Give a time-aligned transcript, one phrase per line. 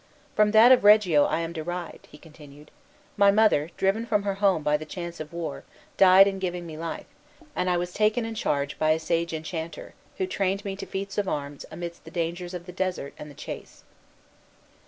[0.35, 2.71] "From that of Reggio am I derived," he continued.
[3.17, 5.63] "My mother, driven from her home by the chance of war,
[5.95, 7.05] died in giving me life,
[7.55, 11.19] and I was taken in charge by a sage enchanter, who trained me to feats
[11.19, 13.83] of arms amidst the dangers of the desert and the chase."